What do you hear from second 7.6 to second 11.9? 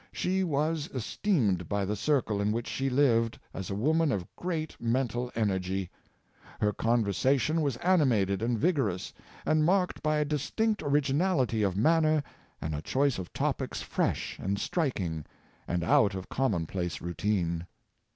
was animated and vigorous, and marked b}^ a distinct originality of